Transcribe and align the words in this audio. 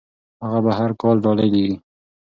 هغه 0.43 0.59
به 0.65 0.71
هر 0.79 0.91
کال 1.01 1.15
ډالۍ 1.23 1.49
لیږي. 1.53 1.75